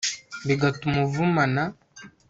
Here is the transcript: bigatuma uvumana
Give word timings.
bigatuma 0.47 0.97
uvumana 1.07 1.63